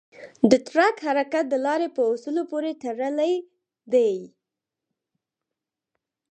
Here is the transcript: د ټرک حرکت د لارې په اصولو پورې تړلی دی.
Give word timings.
د 0.49 0.51
ټرک 0.67 0.95
حرکت 1.07 1.45
د 1.49 1.55
لارې 1.65 1.87
په 1.95 2.01
اصولو 2.11 2.43
پورې 2.51 2.71
تړلی 2.83 3.33
دی. 3.93 4.13